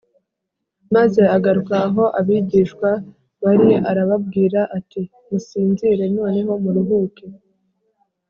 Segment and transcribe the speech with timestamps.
[0.95, 2.89] Maze agaruka aho abigishwa
[3.43, 7.25] bari arababwira ati “Musinzire noneho muruhuke